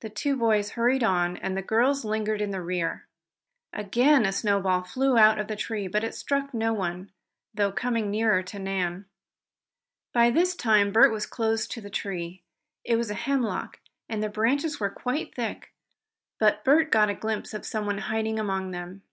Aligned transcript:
The 0.00 0.10
two 0.10 0.36
boys 0.36 0.72
hurried 0.72 1.02
on, 1.02 1.38
the 1.54 1.62
girls 1.62 2.04
lingering 2.04 2.42
in 2.42 2.50
the 2.50 2.60
rear. 2.60 3.06
Again 3.72 4.26
a 4.26 4.32
snowball 4.32 4.82
flew 4.82 5.16
out 5.16 5.38
of 5.38 5.48
the 5.48 5.56
tree, 5.56 5.86
but 5.88 6.04
it 6.04 6.14
struck 6.14 6.52
no 6.52 6.74
one, 6.74 7.10
though 7.54 7.72
coming 7.72 8.10
near 8.10 8.42
to 8.42 8.58
Nan. 8.58 9.06
By 10.12 10.28
this 10.28 10.54
time 10.54 10.92
Bert 10.92 11.10
was 11.10 11.24
close 11.24 11.66
to 11.68 11.80
the 11.80 11.88
tree. 11.88 12.42
It 12.84 12.96
was 12.96 13.10
a 13.10 13.14
hemlock, 13.14 13.80
and 14.10 14.22
the 14.22 14.28
branches 14.28 14.78
were 14.78 14.90
quite 14.90 15.34
thick, 15.34 15.72
but 16.38 16.62
Bert 16.62 16.90
got 16.92 17.08
a 17.08 17.14
glimpse 17.14 17.54
of 17.54 17.64
someone 17.64 17.96
hiding 18.12 18.38
among 18.38 18.72
them. 18.72 19.04